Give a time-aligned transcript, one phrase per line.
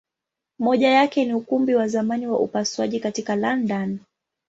[0.59, 3.99] Moja yake ni Ukumbi wa zamani wa upasuaji katika London.